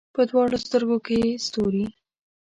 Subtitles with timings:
[0.15, 1.85] په دواړو سترګو کې یې ستوري